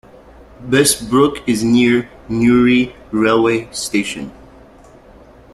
[0.63, 4.31] Bessbrook is near Newry railway station.